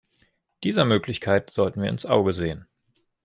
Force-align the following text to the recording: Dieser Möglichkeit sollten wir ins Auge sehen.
Dieser 0.63 0.83
Möglichkeit 0.83 1.51
sollten 1.51 1.83
wir 1.83 1.89
ins 1.91 2.07
Auge 2.07 2.33
sehen. 2.33 2.65